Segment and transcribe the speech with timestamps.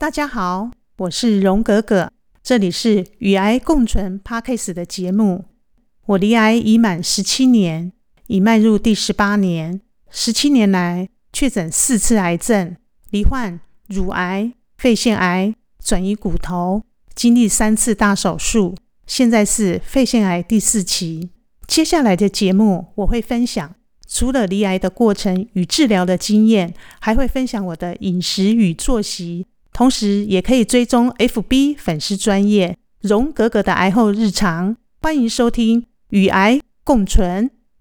[0.00, 5.46] 大家好，我是荣格格，这里是与癌共存 Podcast 的节目。
[6.06, 7.90] 我离癌已满十七年，
[8.28, 9.80] 已迈入第十八年。
[10.08, 12.76] 十七年来，确诊四次癌症，
[13.10, 13.58] 罹患
[13.88, 15.52] 乳癌、肺腺癌、
[15.84, 16.84] 转移骨头，
[17.16, 21.30] 经历三次大手术，现在是肺腺癌第四期。
[21.66, 23.74] 接下来的节目，我会分享
[24.06, 29.44] 除了离癌的过程与治疗的经验，还会分享我的饮食与作息，
[29.78, 34.76] 同时也可以追踪 FB 粉丝专业荣格格的癌后日常。
[35.00, 37.48] 欢迎收听《与癌共存》。